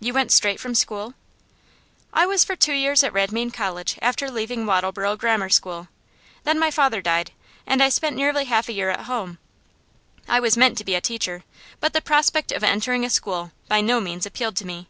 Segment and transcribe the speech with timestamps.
[0.00, 1.14] 'You went straight from school?'
[2.12, 5.86] 'I was for two years at Redmayne College after leaving Wattleborough Grammar School.
[6.42, 7.30] Then my father died,
[7.64, 9.38] and I spent nearly half a year at home.
[10.26, 11.44] I was meant to be a teacher,
[11.78, 14.88] but the prospect of entering a school by no means appealed to me.